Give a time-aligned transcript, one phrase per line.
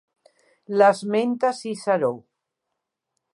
[0.79, 2.11] L'esmenta Ciceró.